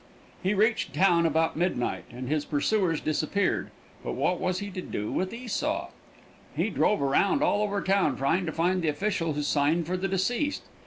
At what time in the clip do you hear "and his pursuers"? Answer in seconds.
2.09-2.99